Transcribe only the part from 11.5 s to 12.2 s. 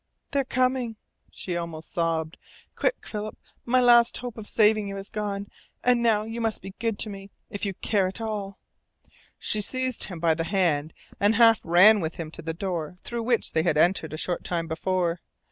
ran with